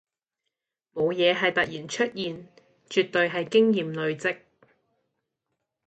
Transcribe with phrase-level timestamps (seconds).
[0.95, 2.47] 冇嘢係突然出現，
[2.89, 4.39] 絕對係經驗累積